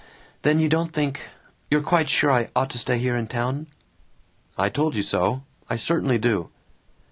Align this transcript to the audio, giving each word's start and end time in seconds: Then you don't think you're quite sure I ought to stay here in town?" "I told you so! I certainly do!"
Then 0.41 0.57
you 0.57 0.67
don't 0.67 0.93
think 0.93 1.29
you're 1.69 1.83
quite 1.83 2.09
sure 2.09 2.31
I 2.31 2.49
ought 2.55 2.71
to 2.71 2.79
stay 2.79 2.97
here 2.97 3.15
in 3.15 3.27
town?" 3.27 3.67
"I 4.57 4.67
told 4.67 4.95
you 4.95 5.03
so! 5.03 5.43
I 5.69 5.75
certainly 5.75 6.17
do!" 6.17 6.49